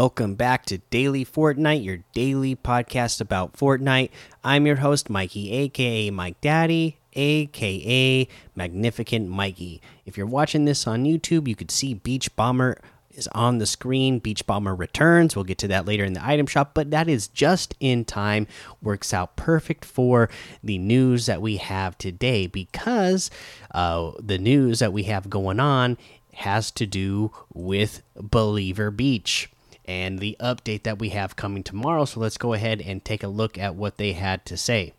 Welcome 0.00 0.36
back 0.36 0.64
to 0.66 0.78
Daily 0.78 1.24
Fortnite, 1.24 1.82
your 1.82 2.04
daily 2.12 2.54
podcast 2.54 3.20
about 3.20 3.54
Fortnite. 3.54 4.10
I'm 4.44 4.64
your 4.64 4.76
host, 4.76 5.10
Mikey, 5.10 5.50
aka 5.50 6.10
Mike 6.10 6.40
Daddy, 6.40 6.98
aka 7.14 8.28
Magnificent 8.54 9.28
Mikey. 9.28 9.82
If 10.06 10.16
you're 10.16 10.24
watching 10.24 10.66
this 10.66 10.86
on 10.86 11.02
YouTube, 11.02 11.48
you 11.48 11.56
could 11.56 11.72
see 11.72 11.94
Beach 11.94 12.36
Bomber 12.36 12.78
is 13.10 13.26
on 13.32 13.58
the 13.58 13.66
screen. 13.66 14.20
Beach 14.20 14.46
Bomber 14.46 14.72
returns. 14.72 15.34
We'll 15.34 15.44
get 15.44 15.58
to 15.58 15.68
that 15.68 15.84
later 15.84 16.04
in 16.04 16.12
the 16.12 16.24
item 16.24 16.46
shop, 16.46 16.74
but 16.74 16.92
that 16.92 17.08
is 17.08 17.26
just 17.26 17.74
in 17.80 18.04
time. 18.04 18.46
Works 18.80 19.12
out 19.12 19.34
perfect 19.34 19.84
for 19.84 20.30
the 20.62 20.78
news 20.78 21.26
that 21.26 21.42
we 21.42 21.56
have 21.56 21.98
today 21.98 22.46
because 22.46 23.32
uh, 23.72 24.12
the 24.20 24.38
news 24.38 24.78
that 24.78 24.92
we 24.92 25.02
have 25.02 25.28
going 25.28 25.58
on 25.58 25.98
has 26.34 26.70
to 26.70 26.86
do 26.86 27.32
with 27.52 28.00
Believer 28.14 28.92
Beach 28.92 29.50
and 29.88 30.18
the 30.18 30.36
update 30.38 30.82
that 30.82 30.98
we 30.98 31.08
have 31.08 31.34
coming 31.34 31.64
tomorrow. 31.64 32.04
So 32.04 32.20
let's 32.20 32.36
go 32.36 32.52
ahead 32.52 32.82
and 32.82 33.02
take 33.02 33.24
a 33.24 33.28
look 33.28 33.56
at 33.56 33.74
what 33.74 33.96
they 33.96 34.12
had 34.12 34.44
to 34.44 34.56
say. 34.56 34.92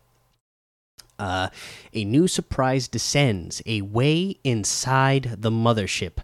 Uh, 1.16 1.48
a 1.94 2.04
new 2.04 2.26
surprise 2.26 2.88
descends, 2.88 3.62
a 3.66 3.82
way 3.82 4.36
inside 4.42 5.36
the 5.38 5.50
mothership. 5.50 6.18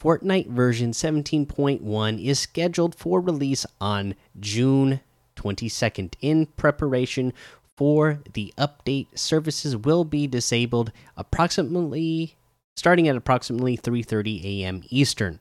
Fortnite 0.00 0.48
version 0.48 0.92
17.1 0.92 2.24
is 2.24 2.38
scheduled 2.38 2.94
for 2.94 3.20
release 3.20 3.66
on 3.80 4.14
June 4.38 5.00
22nd. 5.36 6.14
In 6.20 6.46
preparation 6.46 7.32
for 7.76 8.20
the 8.32 8.54
update, 8.56 9.06
services 9.18 9.76
will 9.76 10.04
be 10.04 10.26
disabled 10.26 10.92
approximately 11.16 12.36
starting 12.76 13.08
at 13.08 13.16
approximately 13.16 13.76
3:30 13.76 14.44
a.m. 14.44 14.82
Eastern. 14.90 15.40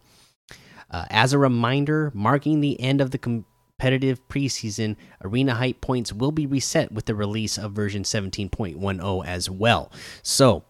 Uh, 0.92 1.06
as 1.09 1.34
a 1.34 1.38
reminder, 1.39 2.11
marking 2.14 2.61
the 2.61 2.80
end 2.80 3.02
of 3.02 3.11
the 3.11 3.17
competitive 3.17 4.28
preseason, 4.28 4.95
arena 5.23 5.56
Hype 5.56 5.81
points 5.81 6.14
will 6.14 6.31
be 6.31 6.45
reset 6.45 6.92
with 6.92 7.06
the 7.06 7.16
release 7.16 7.58
of 7.58 7.72
version 7.72 8.03
17.10 8.03 9.25
as 9.25 9.50
well. 9.50 9.92
So, 10.22 10.64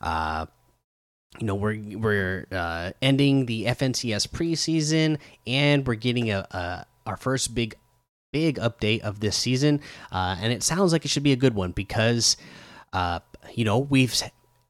uh, 0.00 0.46
you 1.38 1.46
know 1.46 1.54
we're 1.54 1.78
we're 1.98 2.46
uh, 2.50 2.92
ending 3.02 3.46
the 3.46 3.66
FNCS 3.66 4.28
preseason, 4.28 5.18
and 5.46 5.86
we're 5.86 5.94
getting 5.94 6.30
a, 6.30 6.46
a 6.50 6.86
our 7.06 7.16
first 7.16 7.54
big 7.54 7.76
big 8.32 8.58
update 8.58 9.00
of 9.00 9.20
this 9.20 9.36
season, 9.36 9.80
uh, 10.12 10.36
and 10.40 10.52
it 10.52 10.62
sounds 10.62 10.92
like 10.92 11.04
it 11.04 11.08
should 11.08 11.22
be 11.22 11.32
a 11.32 11.36
good 11.36 11.54
one 11.54 11.72
because 11.72 12.36
uh, 12.92 13.20
you 13.54 13.64
know 13.64 13.78
we've 13.78 14.14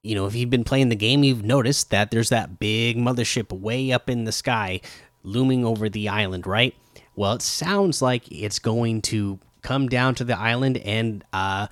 you 0.07 0.15
know, 0.15 0.27
if 0.27 0.35
you've 0.35 0.51
been 0.51 0.65
playing 0.65 0.89
the 0.89 0.97
game, 0.97 1.25
you've 1.25 1.45
noticed 1.45 1.91
that 1.91 2.11
there's 2.11 2.29
that 2.29 2.59
big 2.59 2.97
mothership 2.97 3.53
way 3.53 3.91
up 3.91 4.09
in 4.09 4.25
the 4.25 4.33
sky 4.33 4.81
looming 5.23 5.65
over 5.65 5.89
the 5.89 6.09
island, 6.09 6.47
right? 6.47 6.75
Well, 7.17 7.33
it 7.33 7.43
sounds 7.43 8.01
like 8.01 8.31
it's 8.31 8.61
going 8.61 9.03
to 9.03 9.41
come 9.63 9.89
down 9.89 10.15
to 10.15 10.25
the 10.25 10.39
island 10.39 10.79
and 10.79 11.25
uh, 11.33 11.67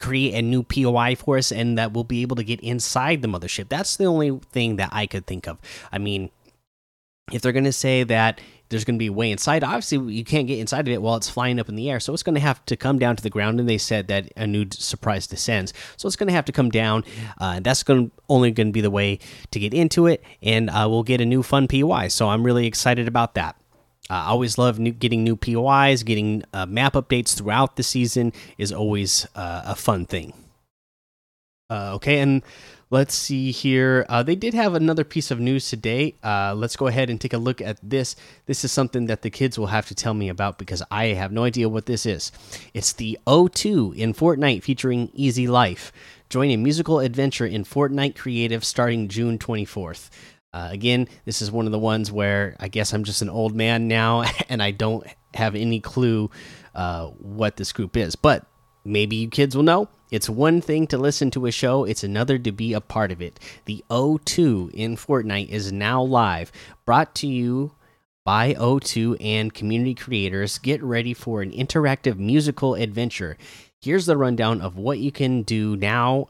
create 0.00 0.34
a 0.34 0.42
new 0.42 0.62
POI 0.62 1.14
for 1.14 1.38
us, 1.38 1.50
and 1.50 1.78
that 1.78 1.92
we'll 1.92 2.04
be 2.04 2.20
able 2.22 2.36
to 2.36 2.44
get 2.44 2.60
inside 2.60 3.22
the 3.22 3.28
mothership. 3.28 3.70
That's 3.70 3.96
the 3.96 4.04
only 4.04 4.38
thing 4.52 4.76
that 4.76 4.90
I 4.92 5.06
could 5.06 5.26
think 5.26 5.48
of. 5.48 5.58
I 5.90 5.98
mean, 5.98 6.30
if 7.32 7.40
they're 7.40 7.52
going 7.52 7.64
to 7.64 7.72
say 7.72 8.04
that 8.04 8.40
there's 8.68 8.84
going 8.84 8.96
to 8.96 8.98
be 8.98 9.10
way 9.10 9.30
inside. 9.30 9.62
Obviously, 9.62 10.14
you 10.14 10.24
can't 10.24 10.46
get 10.46 10.58
inside 10.58 10.88
of 10.88 10.92
it 10.92 11.02
while 11.02 11.16
it's 11.16 11.30
flying 11.30 11.60
up 11.60 11.68
in 11.68 11.76
the 11.76 11.90
air, 11.90 12.00
so 12.00 12.12
it's 12.12 12.22
going 12.22 12.34
to 12.34 12.40
have 12.40 12.64
to 12.66 12.76
come 12.76 12.98
down 12.98 13.16
to 13.16 13.22
the 13.22 13.30
ground. 13.30 13.60
And 13.60 13.68
they 13.68 13.78
said 13.78 14.08
that 14.08 14.32
a 14.36 14.46
new 14.46 14.66
surprise 14.70 15.26
descends, 15.26 15.72
so 15.96 16.06
it's 16.06 16.16
going 16.16 16.28
to 16.28 16.32
have 16.32 16.44
to 16.46 16.52
come 16.52 16.70
down. 16.70 17.04
Uh, 17.38 17.60
that's 17.60 17.82
going 17.82 18.10
only 18.28 18.50
going 18.50 18.68
to 18.68 18.72
be 18.72 18.80
the 18.80 18.90
way 18.90 19.18
to 19.50 19.58
get 19.60 19.72
into 19.72 20.06
it, 20.06 20.22
and 20.42 20.70
uh, 20.70 20.86
we'll 20.88 21.02
get 21.02 21.20
a 21.20 21.26
new 21.26 21.42
fun 21.42 21.68
POI. 21.68 22.08
So 22.08 22.28
I'm 22.28 22.44
really 22.44 22.66
excited 22.66 23.08
about 23.08 23.34
that. 23.34 23.56
Uh, 24.08 24.14
I 24.14 24.26
always 24.28 24.56
love 24.56 24.78
new, 24.78 24.92
getting 24.92 25.24
new 25.24 25.36
POIs, 25.36 26.02
getting 26.02 26.44
uh, 26.52 26.66
map 26.66 26.94
updates 26.94 27.36
throughout 27.36 27.76
the 27.76 27.82
season 27.82 28.32
is 28.56 28.72
always 28.72 29.26
uh, 29.34 29.62
a 29.64 29.74
fun 29.74 30.06
thing. 30.06 30.32
Uh, 31.68 31.94
okay, 31.94 32.20
and 32.20 32.42
let's 32.90 33.14
see 33.14 33.50
here. 33.50 34.06
Uh, 34.08 34.22
they 34.22 34.36
did 34.36 34.54
have 34.54 34.74
another 34.74 35.02
piece 35.02 35.32
of 35.32 35.40
news 35.40 35.68
today. 35.68 36.14
Uh, 36.22 36.54
let's 36.56 36.76
go 36.76 36.86
ahead 36.86 37.10
and 37.10 37.20
take 37.20 37.32
a 37.32 37.38
look 37.38 37.60
at 37.60 37.78
this. 37.82 38.14
This 38.46 38.64
is 38.64 38.70
something 38.70 39.06
that 39.06 39.22
the 39.22 39.30
kids 39.30 39.58
will 39.58 39.66
have 39.66 39.86
to 39.88 39.94
tell 39.94 40.14
me 40.14 40.28
about 40.28 40.58
because 40.58 40.82
I 40.90 41.06
have 41.06 41.32
no 41.32 41.42
idea 41.42 41.68
what 41.68 41.86
this 41.86 42.06
is. 42.06 42.30
It's 42.72 42.92
the 42.92 43.18
O2 43.26 43.96
in 43.96 44.14
Fortnite 44.14 44.62
featuring 44.62 45.10
Easy 45.12 45.48
Life. 45.48 45.92
Join 46.28 46.50
a 46.50 46.56
musical 46.56 47.00
adventure 47.00 47.46
in 47.46 47.64
Fortnite 47.64 48.16
Creative 48.16 48.64
starting 48.64 49.08
June 49.08 49.38
24th. 49.38 50.10
Uh, 50.52 50.68
again, 50.70 51.08
this 51.24 51.42
is 51.42 51.50
one 51.50 51.66
of 51.66 51.72
the 51.72 51.78
ones 51.78 52.12
where 52.12 52.56
I 52.60 52.68
guess 52.68 52.94
I'm 52.94 53.04
just 53.04 53.22
an 53.22 53.28
old 53.28 53.54
man 53.54 53.88
now 53.88 54.22
and 54.48 54.62
I 54.62 54.70
don't 54.70 55.04
have 55.34 55.56
any 55.56 55.80
clue 55.80 56.30
uh, 56.76 57.08
what 57.08 57.56
this 57.56 57.72
group 57.72 57.96
is. 57.96 58.14
But 58.14 58.46
maybe 58.86 59.16
you 59.16 59.28
kids 59.28 59.56
will 59.56 59.62
know. 59.62 59.88
It's 60.10 60.28
one 60.28 60.60
thing 60.60 60.86
to 60.88 60.98
listen 60.98 61.30
to 61.32 61.46
a 61.46 61.50
show, 61.50 61.84
it's 61.84 62.04
another 62.04 62.38
to 62.38 62.52
be 62.52 62.72
a 62.72 62.80
part 62.80 63.10
of 63.10 63.20
it. 63.20 63.40
The 63.64 63.84
O2 63.90 64.72
in 64.72 64.96
Fortnite 64.96 65.48
is 65.48 65.72
now 65.72 66.02
live, 66.02 66.52
brought 66.84 67.14
to 67.16 67.26
you 67.26 67.72
by 68.24 68.54
O2 68.54 69.16
and 69.20 69.52
community 69.52 69.94
creators. 69.94 70.58
Get 70.58 70.82
ready 70.82 71.14
for 71.14 71.42
an 71.42 71.52
interactive 71.52 72.18
musical 72.18 72.74
adventure. 72.74 73.36
Here's 73.80 74.06
the 74.06 74.16
rundown 74.16 74.60
of 74.60 74.76
what 74.76 74.98
you 74.98 75.12
can 75.12 75.42
do 75.42 75.76
now 75.76 76.28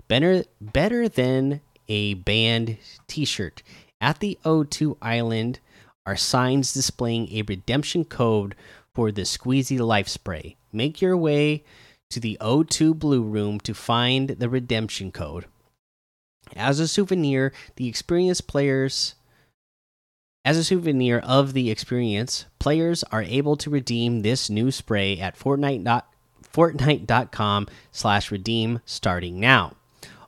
Better, 0.07 0.43
better 0.59 1.07
than 1.07 1.61
a 1.87 2.15
band 2.15 2.77
t 3.07 3.25
shirt. 3.25 3.63
At 3.99 4.19
the 4.19 4.39
O2 4.45 4.97
Island 5.01 5.59
are 6.05 6.17
signs 6.17 6.73
displaying 6.73 7.31
a 7.31 7.43
redemption 7.43 8.05
code 8.05 8.55
for 8.93 9.11
the 9.11 9.21
Squeezy 9.21 9.79
Life 9.79 10.07
Spray. 10.07 10.55
Make 10.73 11.01
your 11.01 11.15
way 11.15 11.63
to 12.09 12.19
the 12.19 12.37
O2 12.41 12.97
Blue 12.97 13.23
Room 13.23 13.59
to 13.61 13.73
find 13.73 14.29
the 14.29 14.49
redemption 14.49 15.11
code. 15.11 15.45
As 16.55 16.79
a 16.79 16.87
souvenir, 16.87 17.53
the 17.75 17.87
experienced 17.87 18.47
players 18.47 19.15
as 20.43 20.57
a 20.57 20.63
souvenir 20.63 21.19
of 21.19 21.53
the 21.53 21.69
experience, 21.69 22.45
players 22.59 23.03
are 23.05 23.21
able 23.23 23.55
to 23.57 23.69
redeem 23.69 24.21
this 24.21 24.49
new 24.49 24.71
spray 24.71 25.19
at 25.19 25.37
Fortnite. 25.37 26.03
Fortnite.com 26.51 27.67
slash 27.91 28.31
redeem 28.31 28.81
starting 28.85 29.39
now. 29.39 29.73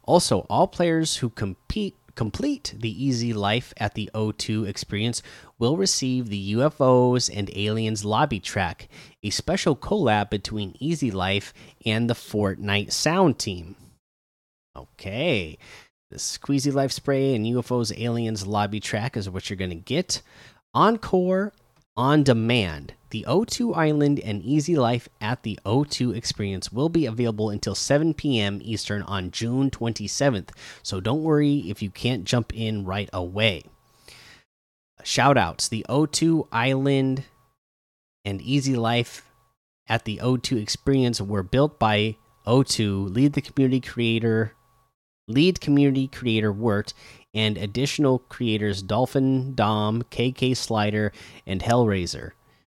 Also, 0.04 0.46
all 0.50 0.68
players 0.68 1.18
who 1.18 1.30
compete 1.30 1.96
complete 2.16 2.76
the 2.78 3.04
Easy 3.04 3.34
Life 3.34 3.74
at 3.78 3.96
the 3.96 4.10
O2 4.14 4.68
experience 4.68 5.24
will 5.58 5.78
receive 5.78 6.30
the 6.30 6.54
UFOs 6.54 7.30
and 7.36 7.50
Aliens 7.56 8.06
lobby 8.06 8.40
track, 8.40 8.88
a 9.24 9.32
special 9.32 9.76
collab 9.76 10.30
between 10.30 10.76
Easy 10.80 11.10
Life 11.10 11.54
and 11.86 12.10
the 12.10 12.14
Fortnite 12.14 12.92
sound 12.92 13.40
team. 13.40 13.76
Okay. 14.76 15.58
The 16.14 16.20
Squeezy 16.20 16.72
Life 16.72 16.92
Spray 16.92 17.34
and 17.34 17.44
UFOs 17.44 17.92
Aliens 18.00 18.46
lobby 18.46 18.80
track 18.80 19.18
is 19.18 19.28
what 19.28 19.50
you're 19.50 19.58
going 19.58 19.72
to 19.72 19.76
get. 19.76 20.22
Encore 20.72 21.54
on 21.98 22.22
demand. 22.22 22.94
The 23.10 23.26
O2 23.28 23.76
Island 23.76 24.20
and 24.20 24.44
Easy 24.44 24.76
Life 24.76 25.10
at 25.20 25.42
the 25.42 25.58
O2 25.66 26.16
Experience 26.16 26.72
will 26.72 26.88
be 26.88 27.08
available 27.08 27.50
until 27.50 27.74
7 27.74 28.14
p.m. 28.14 28.60
Eastern 28.62 29.02
on 29.02 29.32
June 29.32 29.72
27th, 29.72 30.50
so 30.84 31.00
don't 31.00 31.24
worry 31.24 31.62
if 31.68 31.82
you 31.82 31.90
can't 31.90 32.26
jump 32.26 32.56
in 32.56 32.86
right 32.86 33.10
away. 33.12 33.64
Shout 35.02 35.36
outs 35.36 35.68
The 35.68 35.84
O2 35.90 36.48
Island 36.52 37.24
and 38.24 38.40
Easy 38.40 38.76
Life 38.76 39.26
at 39.88 40.06
the 40.06 40.20
O2 40.22 40.62
Experience 40.62 41.20
were 41.20 41.42
built 41.42 41.80
by 41.80 42.18
O2, 42.46 43.12
lead 43.16 43.34
the 43.34 43.42
community 43.42 43.82
creator, 43.82 44.54
lead 45.28 45.62
community 45.62 46.08
creator 46.08 46.52
worked, 46.52 46.94
and 47.34 47.58
additional 47.58 48.20
creators 48.20 48.82
Dolphin, 48.82 49.56
Dom, 49.56 50.04
KK 50.04 50.56
Slider, 50.56 51.12
and 51.46 51.62
Hellraiser. 51.62 52.32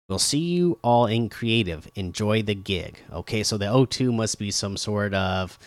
We'll 0.09 0.19
see 0.19 0.39
you 0.39 0.79
all 0.83 1.07
in 1.07 1.29
creative. 1.29 1.91
Enjoy 1.95 2.43
the 2.43 2.55
gig. 2.55 2.99
Okay, 3.13 3.43
so 3.43 3.59
the 3.59 3.67
O2 3.67 4.15
must 4.15 4.39
be 4.39 4.51
some 4.51 4.77
sort 4.77 5.13
of 5.13 5.59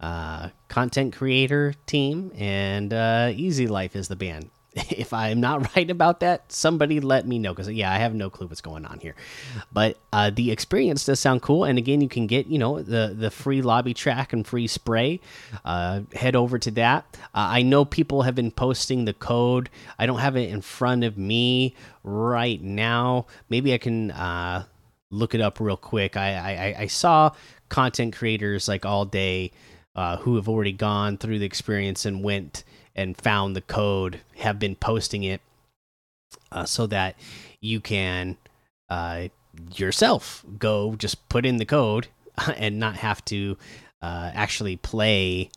uh, 0.00 0.48
content 0.68 1.14
creator 1.14 1.74
team, 1.86 2.32
and 2.34 2.92
uh, 2.92 3.30
Easy 3.34 3.66
Life 3.66 3.94
is 3.94 4.08
the 4.08 4.16
band. 4.16 4.50
if 4.90 5.12
I'm 5.12 5.40
not 5.40 5.76
right 5.76 5.88
about 5.88 6.20
that, 6.20 6.50
somebody 6.50 7.00
let 7.00 7.26
me 7.26 7.38
know 7.38 7.52
because 7.52 7.70
yeah, 7.70 7.92
I 7.92 7.98
have 7.98 8.14
no 8.14 8.28
clue 8.28 8.48
what's 8.48 8.60
going 8.60 8.84
on 8.84 8.98
here. 8.98 9.14
But 9.72 9.98
uh, 10.12 10.30
the 10.30 10.50
experience 10.50 11.04
does 11.04 11.20
sound 11.20 11.42
cool, 11.42 11.64
and 11.64 11.78
again, 11.78 12.00
you 12.00 12.08
can 12.08 12.26
get 12.26 12.46
you 12.46 12.58
know 12.58 12.82
the 12.82 13.14
the 13.16 13.30
free 13.30 13.62
lobby 13.62 13.94
track 13.94 14.32
and 14.32 14.46
free 14.46 14.66
spray. 14.66 15.20
Uh, 15.64 16.00
head 16.12 16.34
over 16.34 16.58
to 16.58 16.70
that. 16.72 17.04
Uh, 17.26 17.48
I 17.50 17.62
know 17.62 17.84
people 17.84 18.22
have 18.22 18.34
been 18.34 18.50
posting 18.50 19.04
the 19.04 19.14
code. 19.14 19.70
I 19.98 20.06
don't 20.06 20.18
have 20.18 20.36
it 20.36 20.50
in 20.50 20.60
front 20.60 21.04
of 21.04 21.16
me 21.16 21.76
right 22.02 22.60
now. 22.60 23.26
Maybe 23.48 23.72
I 23.72 23.78
can 23.78 24.10
uh, 24.10 24.64
look 25.10 25.34
it 25.34 25.40
up 25.40 25.60
real 25.60 25.76
quick. 25.76 26.16
I, 26.16 26.34
I 26.34 26.74
I 26.80 26.86
saw 26.88 27.30
content 27.68 28.16
creators 28.16 28.66
like 28.66 28.84
all 28.84 29.04
day 29.04 29.52
uh, 29.94 30.16
who 30.16 30.34
have 30.34 30.48
already 30.48 30.72
gone 30.72 31.16
through 31.16 31.38
the 31.38 31.46
experience 31.46 32.04
and 32.04 32.24
went 32.24 32.64
and 32.94 33.16
found 33.16 33.54
the 33.54 33.60
code 33.60 34.20
have 34.36 34.58
been 34.58 34.76
posting 34.76 35.24
it 35.24 35.40
uh, 36.52 36.64
so 36.64 36.86
that 36.86 37.16
you 37.60 37.80
can 37.80 38.36
uh, 38.88 39.28
yourself 39.74 40.44
go 40.58 40.94
just 40.96 41.28
put 41.28 41.46
in 41.46 41.56
the 41.56 41.64
code 41.64 42.08
and 42.56 42.78
not 42.78 42.96
have 42.96 43.24
to 43.24 43.56
uh, 44.02 44.30
actually 44.34 44.76
play 44.76 45.50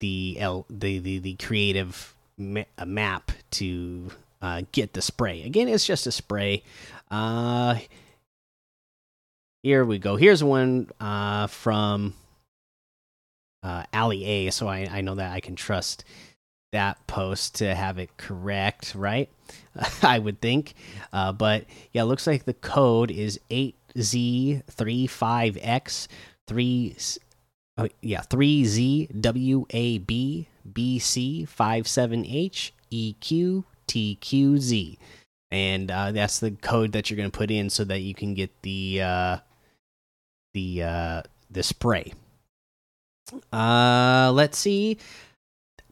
the 0.00 0.36
L 0.38 0.66
the 0.68 0.98
the, 0.98 1.18
the 1.18 1.34
creative 1.34 2.14
ma 2.36 2.62
map 2.84 3.32
to 3.52 4.10
uh, 4.40 4.62
get 4.72 4.92
the 4.92 5.02
spray. 5.02 5.42
Again, 5.42 5.68
it's 5.68 5.86
just 5.86 6.06
a 6.06 6.12
spray. 6.12 6.62
Uh, 7.10 7.78
here 9.62 9.84
we 9.84 9.98
go. 9.98 10.16
Here's 10.16 10.44
one 10.44 10.88
uh, 11.00 11.48
from 11.48 12.14
uh, 13.62 13.84
Ali 13.92 14.24
A, 14.24 14.50
so 14.50 14.68
I, 14.68 14.88
I 14.90 15.00
know 15.00 15.16
that 15.16 15.32
I 15.32 15.40
can 15.40 15.56
trust 15.56 16.04
that 16.72 17.06
post 17.06 17.56
to 17.56 17.74
have 17.74 17.98
it 17.98 18.16
correct, 18.16 18.94
right? 18.94 19.28
I 20.02 20.18
would 20.18 20.40
think. 20.40 20.72
Uh, 21.12 21.32
but 21.32 21.66
yeah, 21.92 22.04
looks 22.04 22.26
like 22.26 22.44
the 22.44 22.54
code 22.54 23.10
is 23.10 23.38
8Z35X 23.50 26.08
3 26.46 26.96
oh, 27.78 27.88
yeah, 28.02 28.20
3ZWAB 28.22 30.46
BC57H 30.72 32.70
EQTQZ. 32.92 34.98
And 35.50 35.90
uh, 35.90 36.12
that's 36.12 36.40
the 36.40 36.50
code 36.50 36.92
that 36.92 37.08
you're 37.08 37.16
going 37.16 37.30
to 37.30 37.38
put 37.38 37.50
in 37.50 37.70
so 37.70 37.84
that 37.84 38.00
you 38.00 38.14
can 38.14 38.34
get 38.34 38.50
the 38.60 39.00
uh, 39.02 39.38
the 40.52 40.82
uh, 40.82 41.22
the 41.50 41.62
spray. 41.62 42.12
Uh, 43.50 44.30
let's 44.34 44.58
see 44.58 44.98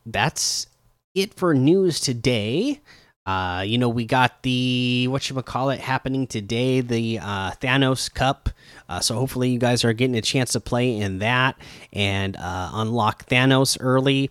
that's 0.07 0.69
it 1.15 1.35
for 1.35 1.55
news 1.55 2.01
today. 2.01 2.81
Uh, 3.27 3.65
you 3.67 3.77
know, 3.77 3.89
we 3.89 4.05
got 4.05 4.43
the 4.45 5.09
what 5.09 5.29
you 5.29 5.43
call 5.43 5.71
it 5.71 5.81
happening 5.81 6.29
today, 6.29 6.81
the 6.81 7.19
uh, 7.21 7.51
Thanos 7.61 8.13
Cup. 8.13 8.49
Uh, 8.89 9.01
so 9.01 9.17
hopefully, 9.17 9.51
you 9.51 9.59
guys 9.59 9.85
are 9.85 9.93
getting 9.93 10.17
a 10.17 10.23
chance 10.23 10.53
to 10.53 10.61
play 10.61 10.97
in 10.97 11.19
that 11.19 11.57
and 11.93 12.37
uh, 12.37 12.71
unlock 12.75 13.27
Thanos 13.27 13.77
early. 13.81 14.31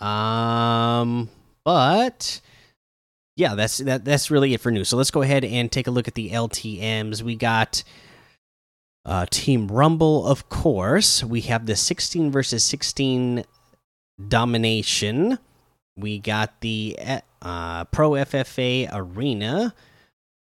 Um, 0.00 1.30
but 1.64 2.40
yeah, 3.36 3.54
that's 3.54 3.78
that. 3.78 4.04
That's 4.04 4.28
really 4.28 4.54
it 4.54 4.60
for 4.60 4.72
news. 4.72 4.88
So 4.88 4.96
let's 4.96 5.12
go 5.12 5.22
ahead 5.22 5.44
and 5.44 5.70
take 5.70 5.86
a 5.86 5.92
look 5.92 6.08
at 6.08 6.14
the 6.14 6.30
LTM's. 6.30 7.22
We 7.22 7.36
got 7.36 7.84
uh, 9.04 9.26
Team 9.30 9.68
Rumble, 9.68 10.26
of 10.26 10.48
course. 10.48 11.22
We 11.22 11.42
have 11.42 11.66
the 11.66 11.76
16 11.76 12.32
versus 12.32 12.64
16 12.64 13.44
domination. 14.28 15.38
We 15.96 16.18
got 16.18 16.60
the 16.60 16.98
uh, 17.42 17.84
Pro 17.86 18.10
FFA 18.10 18.88
Arena 18.92 19.74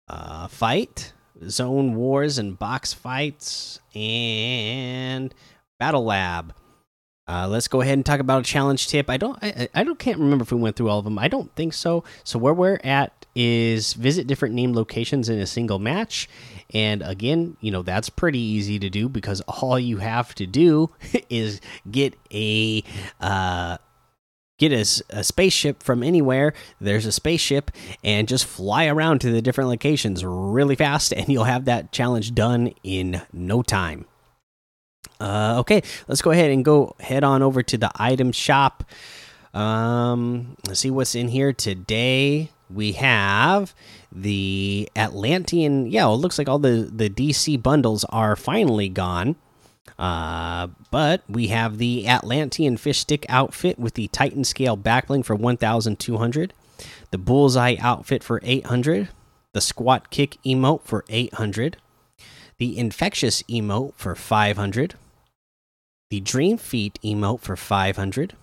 uh, 0.08 0.48
fight, 0.48 1.14
Zone 1.48 1.96
Wars 1.96 2.38
and 2.38 2.58
box 2.58 2.94
fights, 2.94 3.80
and 3.94 5.34
Battle 5.80 6.06
Lab. 6.06 6.54
Uh, 7.28 7.48
let's 7.48 7.68
go 7.68 7.82
ahead 7.82 7.94
and 7.94 8.06
talk 8.06 8.20
about 8.20 8.42
a 8.42 8.44
challenge 8.44 8.88
tip. 8.88 9.10
I 9.10 9.18
don't, 9.18 9.38
I, 9.42 9.68
I 9.74 9.84
don't, 9.84 9.98
can't 9.98 10.20
remember 10.20 10.44
if 10.44 10.52
we 10.52 10.60
went 10.60 10.76
through 10.76 10.90
all 10.90 11.00
of 11.00 11.06
them. 11.06 11.18
I 11.18 11.28
don't 11.28 11.54
think 11.56 11.74
so. 11.74 12.04
So 12.24 12.38
where 12.38 12.54
we're 12.54 12.80
at 12.84 13.25
is 13.36 13.94
visit 13.94 14.28
different 14.28 14.56
named 14.56 14.76
locations 14.76 15.30
in 15.30 15.40
a 15.40 15.46
single 15.46 15.80
match, 15.80 16.30
and 16.74 17.02
again, 17.02 17.58
you 17.62 17.72
know 17.72 17.82
that's 17.82 18.10
pretty 18.10 18.40
easy 18.40 18.80
to 18.80 18.90
do 18.90 19.10
because 19.10 19.42
all 19.42 19.78
you 19.78 19.98
have 19.98 20.34
to 20.36 20.48
do 20.48 20.90
is 21.30 21.62
get 21.90 22.16
a 22.34 22.84
uh, 23.20 23.78
get 24.58 24.72
a, 24.72 25.04
a, 25.10 25.24
spaceship 25.24 25.84
from 25.84 26.02
anywhere. 26.02 26.54
There's 26.80 27.06
a 27.06 27.12
spaceship, 27.12 27.72
and 28.04 28.28
just 28.28 28.46
fly 28.46 28.88
around 28.88 29.20
to 29.22 29.32
the 29.32 29.42
different 29.42 29.70
locations 29.70 30.24
really 30.24 30.76
fast, 30.76 31.14
and 31.14 31.28
you'll 31.30 31.44
have 31.44 31.66
that 31.66 31.92
challenge 31.92 32.34
done 32.34 32.74
in 32.84 33.22
no 33.34 33.62
time. 33.62 34.06
Uh, 35.20 35.56
okay, 35.60 35.82
let's 36.08 36.22
go 36.22 36.32
ahead 36.32 36.52
and 36.52 36.66
go 36.66 36.96
head 37.00 37.24
on 37.24 37.42
over 37.42 37.64
to 37.64 37.78
the 37.78 37.92
item 37.96 38.32
shop. 38.32 38.84
Um, 39.54 40.58
see 40.74 40.92
what's 40.92 41.16
in 41.16 41.30
here 41.30 41.54
today. 41.54 42.50
We 42.74 42.94
have 42.94 43.76
the 44.12 44.90
Atlantean. 44.96 45.88
Yeah, 45.88 46.06
well, 46.06 46.16
it 46.16 46.18
looks 46.18 46.38
like 46.38 46.50
all 46.50 46.60
the 46.60 46.90
the 46.92 47.10
DC 47.10 47.62
bundles 47.62 48.04
are 48.06 48.36
finally 48.36 48.90
gone. 48.90 49.36
Uh, 49.98 50.68
but 50.92 51.22
we 51.30 51.48
have 51.48 51.78
the 51.78 52.08
Atlantean 52.08 52.76
fish 52.76 53.00
stick 53.00 53.26
outfit 53.30 53.80
with 53.80 53.94
the 53.94 54.08
Titan 54.10 54.44
scale 54.44 54.76
backbling 54.76 55.24
for 55.24 55.36
1,200, 55.36 56.54
the 57.12 57.18
Bullseye 57.18 57.76
outfit 57.80 58.24
for 58.24 58.42
800, 58.44 59.10
the 59.54 59.62
Squat 59.62 60.10
Kick 60.10 60.38
emote 60.46 60.82
for 60.82 61.06
800, 61.08 61.78
the 62.58 62.78
Infectious 62.78 63.42
emote 63.44 63.94
for 63.96 64.16
500, 64.16 64.96
the 66.10 66.20
Dream 66.20 66.58
Feet 66.58 67.00
emote 67.04 67.40
for 67.40 67.56
500, 67.56 68.34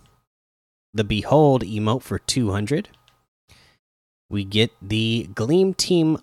the 0.94 1.04
Behold 1.04 1.62
emote 1.62 2.02
for 2.02 2.18
200. 2.18 2.88
We 4.32 4.44
get 4.44 4.72
the 4.82 5.28
Gleam 5.34 5.74
Team 5.74 6.18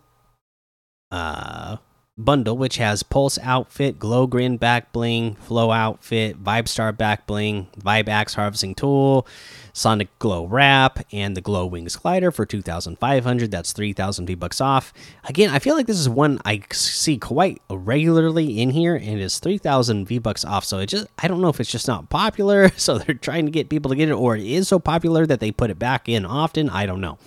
uh 1.11 1.77
bundle, 2.19 2.57
which 2.57 2.77
has 2.77 3.01
Pulse 3.01 3.39
outfit, 3.41 3.97
Glow 3.97 4.27
Grin 4.27 4.57
back 4.57 4.91
bling, 4.91 5.35
Flow 5.35 5.71
outfit, 5.71 6.43
Vibe 6.43 6.67
Star 6.67 6.91
back 6.91 7.25
bling, 7.25 7.67
Vibe 7.79 8.09
Axe 8.09 8.33
harvesting 8.33 8.75
tool, 8.75 9.25
Sonic 9.73 10.09
Glow 10.19 10.45
wrap, 10.45 10.99
and 11.11 11.35
the 11.35 11.41
Glow 11.41 11.65
Wings 11.65 11.95
glider 11.95 12.31
for 12.31 12.45
2,500. 12.45 13.51
That's 13.51 13.73
3,000 13.73 14.25
V 14.25 14.35
bucks 14.35 14.59
off. 14.59 14.93
Again, 15.25 15.49
I 15.49 15.59
feel 15.59 15.75
like 15.75 15.87
this 15.87 15.99
is 15.99 16.09
one 16.09 16.39
I 16.45 16.61
see 16.71 17.17
quite 17.17 17.61
regularly 17.69 18.59
in 18.59 18.71
here, 18.71 18.95
and 18.95 19.19
it's 19.19 19.39
3,000 19.39 20.05
V 20.05 20.19
bucks 20.19 20.43
off. 20.43 20.65
So 20.65 20.79
it 20.79 20.87
just, 20.87 21.07
I 21.19 21.27
don't 21.27 21.41
know 21.41 21.49
if 21.49 21.59
it's 21.59 21.71
just 21.71 21.87
not 21.87 22.09
popular, 22.09 22.69
so 22.77 22.97
they're 22.97 23.15
trying 23.15 23.45
to 23.45 23.51
get 23.51 23.69
people 23.69 23.89
to 23.89 23.95
get 23.95 24.09
it, 24.09 24.13
or 24.13 24.35
it 24.35 24.45
is 24.45 24.67
so 24.67 24.79
popular 24.79 25.25
that 25.25 25.39
they 25.39 25.51
put 25.51 25.69
it 25.69 25.79
back 25.79 26.09
in 26.09 26.25
often. 26.25 26.69
I 26.69 26.85
don't 26.85 27.01
know. 27.01 27.17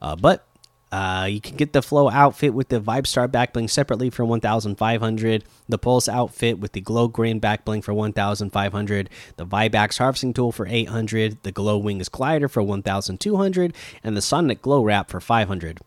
Uh, 0.00 0.16
but 0.16 0.46
Uh, 0.92 1.28
you 1.30 1.40
can 1.40 1.56
get 1.56 1.72
the 1.72 1.82
Flow 1.82 2.10
outfit 2.10 2.52
with 2.52 2.68
the 2.68 2.80
Vibe 2.80 3.06
Star 3.06 3.28
backbling 3.28 3.70
separately 3.70 4.10
for 4.10 4.24
1,500. 4.24 5.44
The 5.68 5.78
Pulse 5.78 6.08
outfit 6.08 6.58
with 6.58 6.72
the 6.72 6.80
Glow 6.80 7.06
Grin 7.06 7.40
backbling 7.40 7.84
for 7.84 7.94
1,500. 7.94 9.08
The 9.36 9.46
Vibe 9.46 9.74
Axe 9.76 9.98
harvesting 9.98 10.32
tool 10.32 10.50
for 10.50 10.66
800. 10.66 11.44
The 11.44 11.52
Glow 11.52 11.78
Wings 11.78 12.08
glider 12.08 12.48
for 12.48 12.60
1,200, 12.60 13.72
and 14.02 14.16
the 14.16 14.20
Sonic 14.20 14.62
Glow 14.62 14.82
wrap 14.82 15.10
for 15.10 15.20
500. 15.20 15.78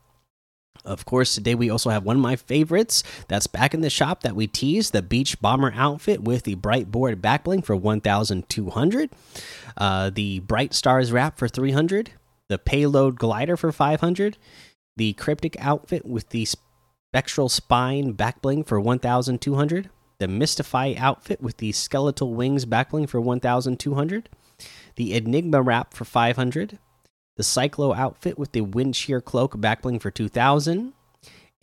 Of 0.85 1.05
course, 1.05 1.35
today 1.35 1.55
we 1.55 1.69
also 1.69 1.89
have 1.89 2.03
one 2.05 2.15
of 2.17 2.21
my 2.21 2.37
favorites 2.37 3.03
that's 3.27 3.47
back 3.47 3.73
in 3.73 3.81
the 3.81 3.89
shop 3.89 4.21
that 4.21 4.35
we 4.37 4.47
teased 4.47 4.93
the 4.93 5.01
Beach 5.01 5.39
Bomber 5.41 5.73
outfit 5.75 6.21
with 6.23 6.43
the 6.43 6.55
Bright 6.55 6.91
Board 6.91 7.21
backbling 7.21 7.63
for 7.63 7.75
1,200, 7.75 9.09
uh, 9.77 10.09
the 10.09 10.39
Bright 10.39 10.73
Stars 10.73 11.11
wrap 11.11 11.37
for 11.37 11.47
300, 11.47 12.11
the 12.49 12.57
Payload 12.57 13.17
glider 13.17 13.57
for 13.57 13.71
500, 13.71 14.37
the 14.95 15.13
Cryptic 15.13 15.55
outfit 15.59 16.05
with 16.05 16.29
the 16.29 16.45
Spectral 16.45 17.49
Spine 17.49 18.13
backbling 18.13 18.65
for 18.65 18.79
1,200, 18.79 19.89
the 20.19 20.27
Mystify 20.27 20.93
outfit 20.97 21.41
with 21.41 21.57
the 21.57 21.71
Skeletal 21.71 22.33
Wings 22.33 22.65
backbling 22.65 23.09
for 23.09 23.19
1,200, 23.19 24.29
the 24.95 25.13
Enigma 25.13 25.61
wrap 25.61 25.93
for 25.93 26.05
500 26.05 26.79
the 27.35 27.43
Cyclo 27.43 27.95
outfit 27.95 28.37
with 28.37 28.51
the 28.51 28.61
Wind 28.61 28.95
Shear 28.95 29.19
Cloak 29.19 29.57
backbling 29.57 30.01
for 30.01 30.11
2000. 30.11 30.93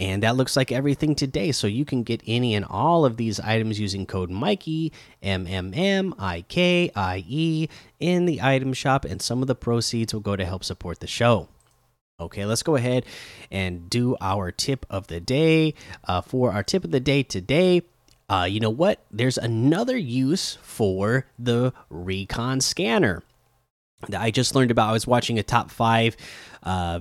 And 0.00 0.22
that 0.22 0.34
looks 0.34 0.56
like 0.56 0.72
everything 0.72 1.14
today. 1.14 1.52
So 1.52 1.66
you 1.66 1.84
can 1.84 2.02
get 2.02 2.22
any 2.26 2.54
and 2.54 2.64
all 2.64 3.04
of 3.04 3.18
these 3.18 3.38
items 3.38 3.78
using 3.78 4.06
code 4.06 4.30
Mikey, 4.30 4.92
M 5.22 5.46
M 5.46 5.72
M 5.74 6.14
I 6.18 6.40
K 6.48 6.90
I 6.96 7.22
E, 7.28 7.68
in 8.00 8.24
the 8.24 8.40
item 8.40 8.72
shop. 8.72 9.04
And 9.04 9.20
some 9.20 9.42
of 9.42 9.46
the 9.46 9.54
proceeds 9.54 10.14
will 10.14 10.22
go 10.22 10.36
to 10.36 10.44
help 10.46 10.64
support 10.64 11.00
the 11.00 11.06
show. 11.06 11.48
Okay, 12.18 12.46
let's 12.46 12.62
go 12.62 12.76
ahead 12.76 13.04
and 13.50 13.90
do 13.90 14.16
our 14.20 14.50
tip 14.50 14.86
of 14.88 15.06
the 15.08 15.20
day. 15.20 15.74
Uh, 16.04 16.22
for 16.22 16.52
our 16.52 16.62
tip 16.62 16.84
of 16.84 16.90
the 16.90 17.00
day 17.00 17.22
today, 17.22 17.82
uh, 18.28 18.46
you 18.48 18.60
know 18.60 18.70
what? 18.70 19.04
There's 19.10 19.38
another 19.38 19.96
use 19.98 20.56
for 20.62 21.26
the 21.38 21.72
Recon 21.90 22.60
Scanner 22.60 23.22
that 24.08 24.20
I 24.20 24.30
just 24.30 24.54
learned 24.54 24.70
about. 24.70 24.88
I 24.88 24.92
was 24.92 25.06
watching 25.06 25.38
a 25.38 25.42
top 25.42 25.70
five 25.70 26.16
uh, 26.62 27.00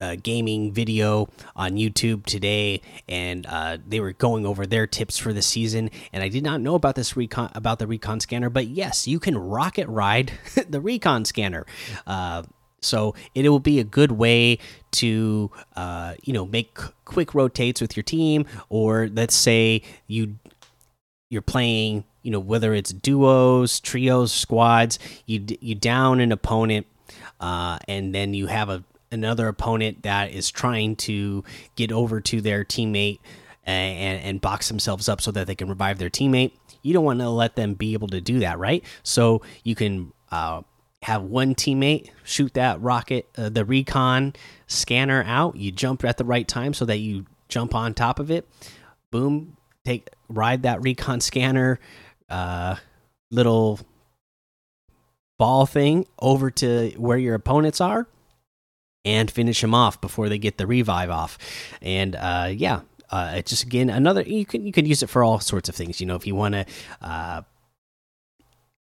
uh, 0.00 0.16
gaming 0.22 0.72
video 0.72 1.28
on 1.56 1.72
YouTube 1.72 2.24
today, 2.24 2.80
and 3.08 3.46
uh, 3.46 3.78
they 3.86 4.00
were 4.00 4.12
going 4.12 4.46
over 4.46 4.66
their 4.66 4.86
tips 4.86 5.18
for 5.18 5.32
the 5.32 5.42
season. 5.42 5.90
And 6.12 6.22
I 6.22 6.28
did 6.28 6.44
not 6.44 6.60
know 6.60 6.74
about 6.74 6.94
this 6.94 7.16
recon 7.16 7.50
about 7.54 7.78
the 7.78 7.86
recon 7.86 8.20
scanner, 8.20 8.50
but 8.50 8.68
yes, 8.68 9.08
you 9.08 9.18
can 9.18 9.36
rocket 9.36 9.88
ride 9.88 10.32
the 10.68 10.80
recon 10.80 11.24
scanner. 11.24 11.66
Uh, 12.06 12.44
so 12.80 13.14
it 13.34 13.48
will 13.48 13.58
be 13.58 13.80
a 13.80 13.84
good 13.84 14.12
way 14.12 14.58
to 14.92 15.50
uh, 15.74 16.14
you 16.22 16.32
know 16.32 16.46
make 16.46 16.78
quick 17.04 17.34
rotates 17.34 17.80
with 17.80 17.96
your 17.96 18.04
team, 18.04 18.46
or 18.68 19.08
let's 19.08 19.34
say 19.34 19.82
you 20.06 20.38
you're 21.30 21.42
playing 21.42 22.04
you 22.22 22.30
know 22.30 22.40
whether 22.40 22.72
it's 22.72 22.92
duos, 22.92 23.80
trios, 23.80 24.32
squads, 24.32 24.98
you 25.26 25.44
you 25.60 25.74
down 25.74 26.20
an 26.20 26.30
opponent, 26.30 26.86
uh, 27.40 27.78
and 27.88 28.14
then 28.14 28.32
you 28.32 28.46
have 28.46 28.68
a 28.68 28.84
another 29.10 29.48
opponent 29.48 30.02
that 30.02 30.32
is 30.32 30.50
trying 30.50 30.96
to 30.96 31.44
get 31.76 31.92
over 31.92 32.20
to 32.20 32.40
their 32.40 32.64
teammate 32.64 33.18
and, 33.64 34.22
and 34.22 34.40
box 34.40 34.68
themselves 34.68 35.08
up 35.08 35.20
so 35.20 35.30
that 35.30 35.46
they 35.46 35.54
can 35.54 35.68
revive 35.68 35.98
their 35.98 36.10
teammate. 36.10 36.52
You 36.82 36.94
don't 36.94 37.04
want 37.04 37.20
to 37.20 37.28
let 37.28 37.56
them 37.56 37.74
be 37.74 37.92
able 37.92 38.08
to 38.08 38.20
do 38.20 38.40
that, 38.40 38.58
right? 38.58 38.84
So 39.02 39.42
you 39.62 39.74
can 39.74 40.12
uh, 40.30 40.62
have 41.02 41.22
one 41.22 41.54
teammate 41.54 42.10
shoot 42.24 42.54
that 42.54 42.80
rocket, 42.80 43.28
uh, 43.36 43.48
the 43.50 43.64
recon 43.64 44.34
scanner 44.66 45.22
out. 45.26 45.56
You 45.56 45.70
jump 45.70 46.04
at 46.04 46.16
the 46.16 46.24
right 46.24 46.46
time 46.46 46.72
so 46.72 46.84
that 46.86 46.98
you 46.98 47.26
jump 47.48 47.74
on 47.74 47.94
top 47.94 48.18
of 48.18 48.30
it. 48.30 48.48
Boom, 49.10 49.56
take 49.84 50.08
ride 50.28 50.62
that 50.62 50.82
recon 50.82 51.20
scanner 51.20 51.78
uh, 52.28 52.76
little 53.30 53.80
ball 55.38 55.66
thing 55.66 56.06
over 56.18 56.50
to 56.50 56.92
where 56.96 57.18
your 57.18 57.34
opponents 57.34 57.80
are 57.80 58.06
and 59.04 59.30
finish 59.30 59.60
them 59.60 59.74
off 59.74 60.00
before 60.00 60.28
they 60.28 60.38
get 60.38 60.58
the 60.58 60.66
revive 60.66 61.10
off. 61.10 61.38
And 61.80 62.16
uh, 62.16 62.50
yeah, 62.52 62.80
uh, 63.10 63.34
it's 63.36 63.50
just 63.50 63.64
again 63.64 63.90
another 63.90 64.22
you 64.22 64.44
can 64.44 64.64
you 64.64 64.72
can 64.72 64.86
use 64.86 65.02
it 65.02 65.08
for 65.08 65.22
all 65.24 65.40
sorts 65.40 65.68
of 65.68 65.74
things. 65.74 66.00
You 66.00 66.06
know, 66.06 66.16
if 66.16 66.26
you 66.26 66.34
want 66.34 66.54
to. 66.54 66.66
Uh, 67.00 67.42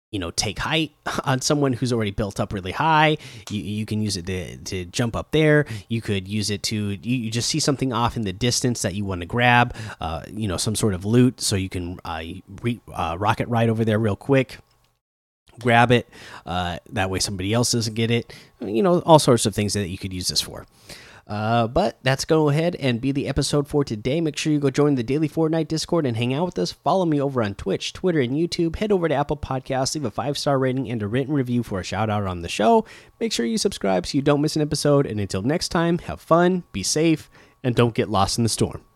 you 0.10 0.20
know, 0.20 0.32
take 0.32 0.58
height 0.60 0.94
on 1.26 1.42
someone 1.42 1.74
who's 1.74 1.92
already 1.92 2.12
built 2.12 2.40
up 2.40 2.54
really 2.54 2.72
high. 2.72 3.18
You, 3.50 3.62
you 3.62 3.86
can 3.86 4.02
use 4.02 4.16
it 4.16 4.26
to, 4.28 4.58
to 4.58 4.86
jump 4.86 5.18
up 5.18 5.32
there. 5.32 5.66
You 5.90 6.02
could 6.02 6.30
use 6.30 6.50
it 6.50 6.64
to, 6.64 6.76
you, 6.76 7.18
you 7.18 7.30
just 7.30 7.50
see 7.50 7.60
something 7.60 7.92
off 7.92 8.16
in 8.16 8.22
the 8.24 8.32
distance 8.32 8.84
that 8.84 8.96
you 8.96 9.04
want 9.04 9.20
to 9.20 9.28
grab, 9.28 9.76
uh, 10.00 10.24
you 10.32 10.48
know, 10.48 10.56
some 10.56 10.76
sort 10.76 10.94
of 10.94 11.04
loot. 11.04 11.42
So 11.42 11.58
you 11.58 11.68
can 11.68 12.00
uh, 12.06 12.24
re, 12.62 12.80
uh, 12.94 13.18
rocket 13.20 13.50
right 13.50 13.68
over 13.68 13.84
there 13.84 14.00
real 14.00 14.16
quick 14.16 14.60
grab 15.60 15.92
it. 15.92 16.10
Uh, 16.46 16.78
that 16.92 17.10
way 17.10 17.20
somebody 17.20 17.54
else 17.54 17.72
doesn't 17.72 17.94
get 17.94 18.12
it. 18.12 18.34
You 18.60 18.84
know, 18.84 19.00
all 19.02 19.20
sorts 19.20 19.46
of 19.46 19.56
things 19.56 19.74
that 19.74 19.90
you 19.90 19.98
could 19.98 20.14
use 20.14 20.28
this 20.28 20.42
for. 20.42 20.66
Uh, 21.28 21.68
but 21.68 22.00
that's 22.04 22.24
go 22.24 22.50
ahead 22.50 22.76
and 22.78 23.02
be 23.02 23.12
the 23.12 23.28
episode 23.28 23.68
for 23.68 23.84
today. 23.84 24.22
Make 24.22 24.38
sure 24.38 24.54
you 24.54 24.60
go 24.60 24.70
join 24.70 24.96
the 24.96 25.04
daily 25.04 25.28
Fortnite 25.28 25.68
Discord 25.68 26.06
and 26.06 26.16
hang 26.16 26.34
out 26.34 26.46
with 26.46 26.60
us. 26.60 26.72
Follow 26.72 27.06
me 27.06 27.22
over 27.22 27.44
on 27.44 27.54
Twitch, 27.56 27.92
Twitter, 27.92 28.22
and 28.22 28.32
YouTube. 28.32 28.78
Head 28.78 28.94
over 28.94 29.10
to 29.10 29.16
Apple 29.16 29.36
Podcasts, 29.36 29.96
leave 29.96 30.06
a 30.06 30.12
five 30.12 30.38
star 30.38 30.58
rating 30.58 30.90
and 30.90 31.04
a 31.04 31.08
written 31.08 31.34
review 31.34 31.64
for 31.64 31.82
a 31.82 31.84
shout 31.84 32.10
out 32.10 32.26
on 32.26 32.42
the 32.42 32.50
show. 32.50 32.86
Make 33.20 33.34
sure 33.34 33.46
you 33.46 33.58
subscribe 33.58 34.08
so 34.08 34.18
you 34.18 34.22
don't 34.22 34.42
miss 34.42 34.56
an 34.56 34.62
episode. 34.62 35.06
And 35.06 35.20
until 35.20 35.42
next 35.42 35.70
time, 35.70 35.98
have 36.00 36.22
fun, 36.22 36.64
be 36.72 36.84
safe, 36.84 37.30
and 37.62 37.76
don't 37.76 37.94
get 37.94 38.10
lost 38.10 38.38
in 38.38 38.44
the 38.44 38.50
storm. 38.50 38.87